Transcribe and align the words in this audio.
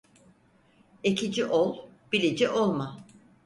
Ekici 1.11 1.47
ol, 1.61 1.71
bilici 2.11 2.51
olma. 2.67 2.93